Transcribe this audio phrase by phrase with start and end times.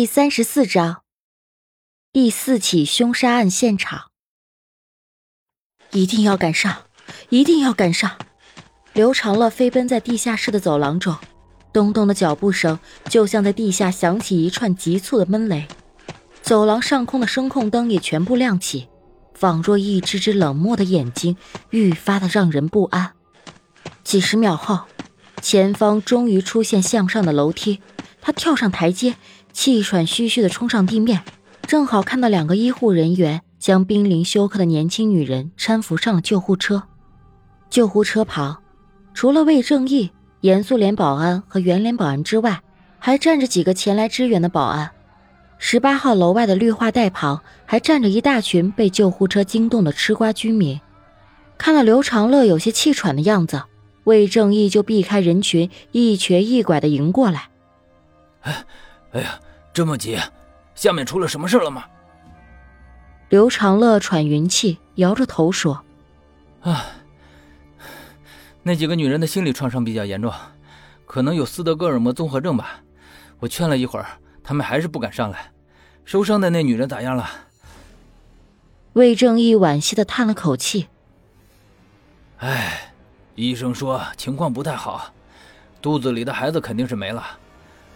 [0.00, 1.02] 第三十四章，
[2.10, 4.10] 第四起凶杀案现场，
[5.90, 6.84] 一定要赶上，
[7.28, 8.16] 一定要赶上！
[8.94, 11.14] 刘长乐飞奔在地下室的走廊中，
[11.70, 12.78] 咚咚的脚步声
[13.10, 15.68] 就像在地下响起一串急促的闷雷。
[16.40, 18.88] 走廊上空的声控灯也全部亮起，
[19.34, 21.36] 仿若一只只冷漠的眼睛，
[21.68, 23.12] 愈发的让人不安。
[24.02, 24.86] 几十秒后，
[25.42, 27.82] 前方终于出现向上的楼梯，
[28.22, 29.16] 他跳上台阶。
[29.52, 31.22] 气喘吁吁地冲上地面，
[31.66, 36.82] 正好看到两个医护人员将濒临休克的年轻女人搀扶上了救护车。
[37.68, 38.62] 救护车旁，
[39.12, 40.10] 除了魏正义、
[40.40, 42.60] 严肃脸保安和圆脸保安之外，
[42.98, 44.90] 还站着几个前来支援的保安。
[45.58, 50.80] 十八号楼外的绿化带旁，还站着一大群被救护车惊动的吃瓜居民。
[51.58, 53.62] 看到刘长乐有些气喘的样子，
[54.04, 57.50] 魏正义就避开人群，一瘸一拐地迎过来。
[58.40, 58.64] 哎。
[59.12, 59.40] 哎呀，
[59.72, 60.18] 这么急，
[60.74, 61.84] 下面出了什么事了吗？
[63.28, 65.84] 刘长乐喘匀气，摇着头说
[66.62, 66.84] ：“啊，
[68.62, 70.32] 那几个女人的心理创伤比较严重，
[71.06, 72.80] 可能有斯德哥尔摩综合症吧。
[73.38, 74.06] 我劝了一会儿，
[74.42, 75.52] 他们还是不敢上来。
[76.04, 77.28] 受伤的那女人咋样了？”
[78.94, 80.88] 魏正义惋惜的叹了口气
[82.38, 82.92] ：“哎，
[83.34, 85.12] 医生说情况不太好，
[85.80, 87.24] 肚子里的孩子肯定是没了。”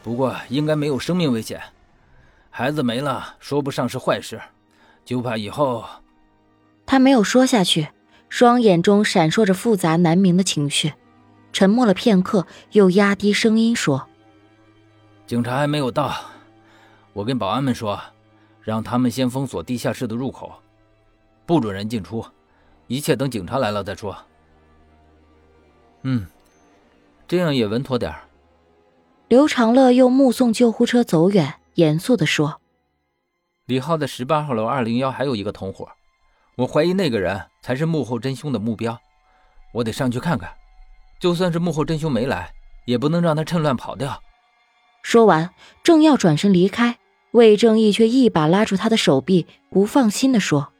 [0.04, 1.58] 不过应该没有生命危险，
[2.50, 4.38] 孩子没了说不上是坏事，
[5.02, 5.82] 就怕以后。
[6.84, 7.88] 他没有说下去，
[8.28, 10.92] 双眼中闪烁着复杂难明的情绪，
[11.54, 14.06] 沉默了片刻，又压低声音说
[15.26, 16.14] ：“警察还没有到，
[17.14, 17.98] 我跟保安们说，
[18.60, 20.52] 让他们先封锁地下室的入口，
[21.46, 22.22] 不准人进出，
[22.88, 24.14] 一切等警察来了再说。”
[26.04, 26.26] 嗯，
[27.26, 28.20] 这样也稳妥点儿。
[29.34, 32.60] 刘长乐又目送救护车走远，严肃地说
[33.66, 35.88] ：“李浩在十八号楼二零幺还有一个同伙，
[36.54, 38.96] 我怀疑那个人才是幕后真凶的目标，
[39.72, 40.54] 我得上去看看。
[41.18, 44.22] 就算是幕后真凶没来，也不能让他趁乱跑掉。”
[45.02, 45.50] 说完，
[45.82, 47.00] 正要转身离开，
[47.32, 50.72] 魏正义却一把拉住他的手臂，不放心地说：“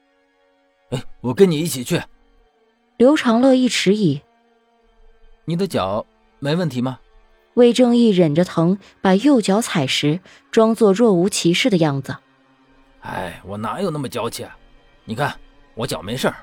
[0.94, 2.00] 哎，我跟你一起去。”
[2.98, 4.22] 刘长乐一迟疑
[5.44, 6.06] ：“你的脚
[6.38, 7.00] 没问题吗？”
[7.54, 10.20] 魏正义忍着疼，把右脚踩实，
[10.50, 12.16] 装作若无其事的样子。
[13.00, 14.44] 哎，我哪有那么娇气？
[15.04, 15.34] 你看，
[15.74, 16.36] 我脚没事儿。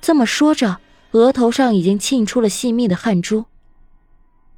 [0.00, 0.78] 这么说着，
[1.12, 3.44] 额头上已经沁出了细密的汗珠。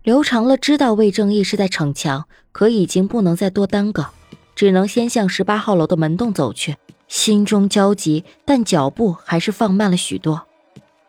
[0.02, 4.06] 刘长乐知道魏正义是在逞强，可已经不能再多耽搁，
[4.54, 6.76] 只能先向十八号楼的门洞走去。
[7.08, 10.46] 心中焦急，但脚步还是放慢了许多。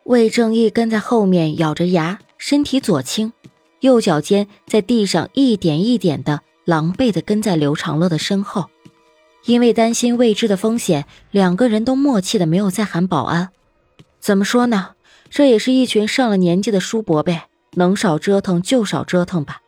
[0.03, 3.31] 魏正义跟在后面，咬着牙，身体左倾。
[3.81, 8.69] 右脚尖在地上一点一点的狼狈的跟在刘长乐的身后，
[9.45, 13.49] 因为担心未知的风险，两个人都默契的没有再喊保安。
[14.19, 14.95] 怎么说呢？
[15.29, 17.41] 这也是一群上了年纪的叔伯辈，
[17.75, 19.61] 能少折腾就少折腾吧。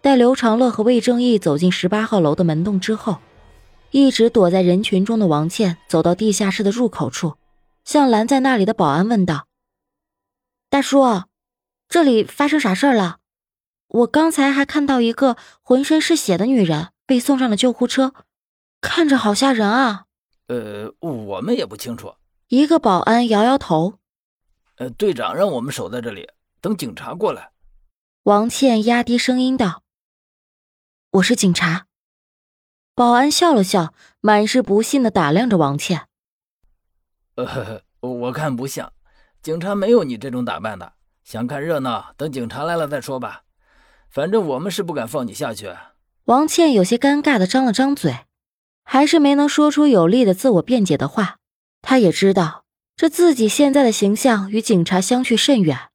[0.00, 3.18] 待刘长乐和魏正义走进十八号楼的门洞之后，
[3.90, 7.34] 一直躲在人群中的王倩走到地下室的入口处，
[7.84, 9.46] 向拦在那里的保安问道
[10.70, 11.02] ：“大叔，
[11.88, 13.16] 这里发生啥事儿了？”
[13.94, 18.12] 我刚才还看到一个浑身是血的女人被送上了救护车，
[18.80, 20.06] 看着好吓人啊！
[20.48, 22.16] 呃，我们也不清楚。
[22.48, 24.00] 一个保安摇摇头。
[24.78, 26.28] 呃，队长让我们守在这里，
[26.60, 27.52] 等警察过来。
[28.24, 29.84] 王倩压低声音道
[31.12, 31.86] ：“我是警察。”
[32.96, 36.08] 保安笑了笑，满是不信的打量着王倩。
[37.36, 38.92] 呃，我看不像，
[39.40, 40.94] 警察没有你这种打扮的。
[41.22, 43.42] 想看热闹，等警察来了再说吧。
[44.14, 45.74] 反正我们是不敢放你下去。
[46.26, 48.26] 王倩有些尴尬的张了张嘴，
[48.84, 51.38] 还是没能说出有力的自我辩解的话。
[51.82, 52.64] 她也知道，
[52.94, 55.90] 这自己现在的形象与警察相去甚远，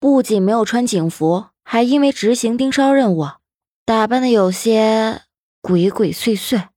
[0.00, 3.26] 不仅没有穿警服，还因为执行盯梢任务，
[3.84, 5.20] 打扮的有些
[5.60, 6.68] 鬼鬼祟祟。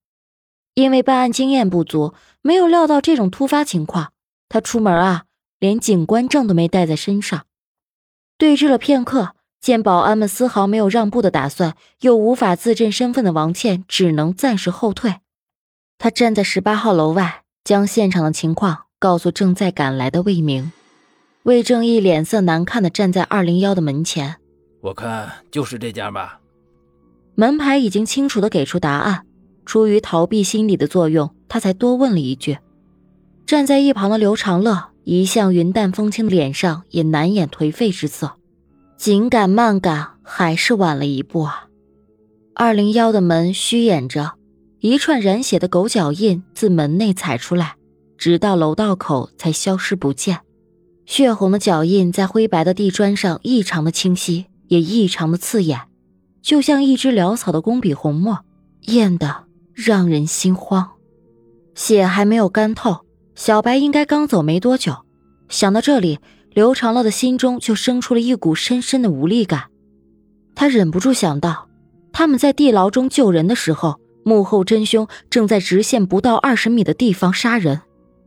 [0.74, 4.12] 因为办案经验不足，没有料到这种突发情况，
[4.50, 5.24] 她出门啊，
[5.57, 7.45] 连警官证都没带在身上。
[8.38, 9.34] 对峙了片刻。
[9.65, 15.15] 见保安们丝毫没有让步的打算，又无法自证身份的王倩只能暂时后退。
[15.97, 20.71] 她站在十八号楼外，将现场的情况告诉正在赶来的魏明。
[21.41, 24.35] 魏正义脸色难看的站在二零幺的门前，
[24.81, 26.39] 我看就是这家吧。
[27.33, 29.25] 门牌已经清楚的给出答案，
[29.65, 32.59] 出于逃避心理的作用，他才多问了一句。
[33.47, 38.33] 站在一旁的刘长乐一向云淡风轻的脸上也难掩颓废之色。
[38.97, 41.68] 紧赶慢赶，还是晚了一步啊！
[42.53, 44.36] 二零幺的门虚掩着，
[44.80, 47.75] 一串染血的狗脚印自门内踩出来，
[48.18, 50.39] 直到楼道口才消失不见。
[51.06, 55.81] 血红的脚印在灰白的地砖上异常的清晰，也异常的刺眼，
[56.42, 58.39] 就像一支潦草的工笔红墨，
[58.83, 59.44] 艳得
[59.74, 60.92] 让人心慌。
[61.75, 63.06] 血还没有干透，
[63.36, 64.95] 小白应该刚走没多久。
[65.50, 66.19] 想到这里，
[66.56, 69.66] 刘长乐的心中就生出了一股深深的无力感。
[70.56, 71.68] 他忍不住想到，
[72.13, 77.81] 他们在地牢中救人的时候，幕后真凶正在直线不到二十米的地方杀人，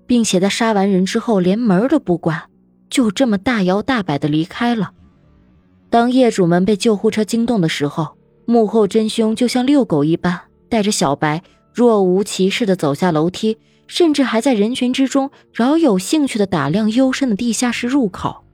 [0.07, 2.43] 并且在杀完人之后连门都不关，
[2.91, 4.91] 就这么大摇大摆的离开了。
[5.89, 10.39] 当业主们被救护车惊动的时候，幕后真凶就像遛狗一般，
[10.69, 11.43] 带着小白
[11.73, 13.57] 若无其事的走下楼梯，
[13.89, 18.45] 甚至还在人群之中饶有兴趣的打量幽深的地下室入口。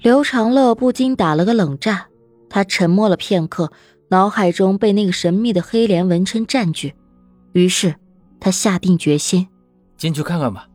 [0.00, 2.06] 刘长乐不禁打了个冷战。
[2.52, 3.70] 他沉默了片刻，
[4.08, 6.94] 脑海中被那个神秘的黑莲纹身占据，
[7.52, 7.94] 于是
[8.40, 9.46] 他下定决心
[9.96, 10.66] 进去看看吧。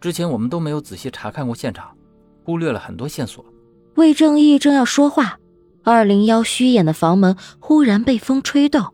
[0.00, 1.96] 之前我们都没有仔细查看过现场，
[2.42, 3.44] 忽略了很多线索。
[3.94, 5.38] 魏正义正要说话，
[5.84, 8.86] 二零幺虚掩的房门忽然被风吹动，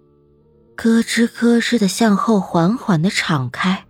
[0.76, 3.86] 咯吱咯吱的向后缓缓的敞开。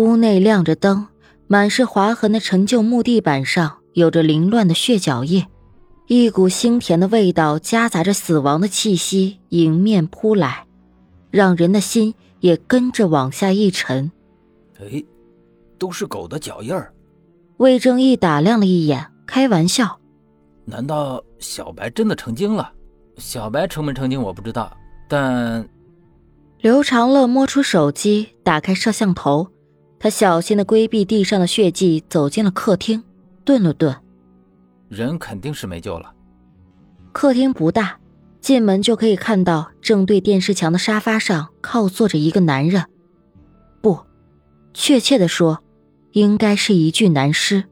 [0.00, 1.06] 屋内亮着灯，
[1.46, 5.44] 满是划痕的陈旧木地板上有着凌乱的血脚印。
[6.06, 10.64] 一股腥甜的味道夹杂着死亡的气息迎面扑来，
[11.30, 14.10] 让人的心也跟着往下一沉。
[14.80, 15.04] 哎，
[15.78, 16.90] 都是狗的脚印儿。
[17.58, 20.00] 魏正义打量了一眼，开玩笑
[20.64, 22.72] ：“难道小白真的成精了？
[23.18, 24.74] 小白成没成精我不知道，
[25.06, 25.68] 但……”
[26.58, 29.46] 刘长乐摸出手机，打开摄像头，
[30.02, 33.04] 他小心的规避地上的血迹，走进了客厅，
[33.44, 33.94] 顿了顿。
[34.88, 36.10] 人肯定是没救了。
[37.12, 37.98] 客厅不大，
[38.40, 42.86] 进门就可以看到正对电视墙的沙发上靠坐着一个男人，
[43.82, 44.00] 不，
[44.72, 45.62] 确切的说，
[46.12, 47.64] 应该是一具男尸。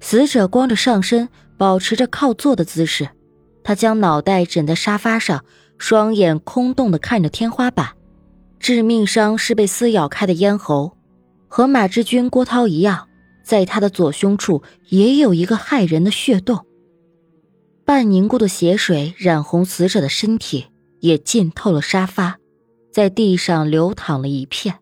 [0.00, 3.08] 死者光着上身，保持着靠坐的姿势，
[3.64, 5.42] 他将脑袋枕在沙发上，
[5.78, 7.96] 双眼空洞的看着天花板。
[8.60, 10.92] 致命伤是被撕咬开的咽喉，
[11.48, 13.08] 和马志军、郭涛一样。
[13.42, 16.66] 在他的左胸处也有一个骇人的血洞，
[17.84, 20.66] 半凝固的血水染红死者的身体，
[21.00, 22.36] 也浸透了沙发，
[22.92, 24.76] 在地上流淌了一片。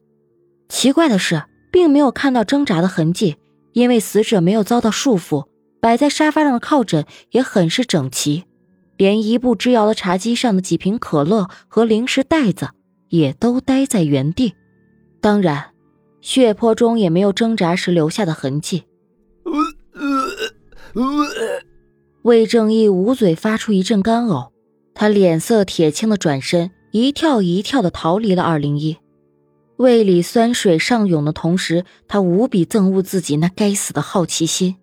[0.68, 3.36] 奇怪的是，并没有看到挣扎的痕迹，
[3.72, 5.46] 因为死者没有遭到束缚，
[5.80, 8.44] 摆在沙发上的靠枕也很是整齐，
[8.98, 12.68] 连一步之遥的茶几上的几瓶可乐和零食袋子
[13.08, 14.54] 也都待在原地。
[15.20, 15.70] 当然。
[16.20, 18.82] 血泊中也没有挣扎时留下的痕迹。
[22.22, 24.50] 魏正义捂嘴发出一阵干呕，
[24.94, 28.96] 他脸色铁青的转身，一跳一跳的逃离了二零一。
[29.76, 34.74] 胃里酸水上涌的同时，他无比憎恶自己那该死的好奇心。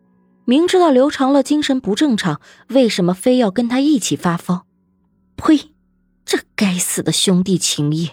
[0.45, 2.39] 明知道刘长乐精神不正常，
[2.69, 4.61] 为什么非要跟他一起发疯？
[5.35, 5.74] 呸！
[6.25, 8.11] 这该死的兄弟情谊！